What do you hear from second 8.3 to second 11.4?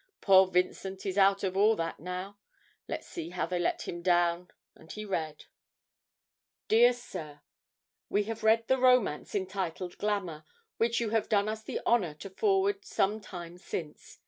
read the romance entitled "Glamour" which you have